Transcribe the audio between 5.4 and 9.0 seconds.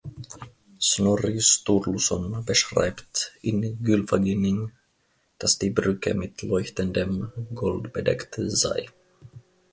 die Brücke mit leuchtendem Gold bedeckt sei.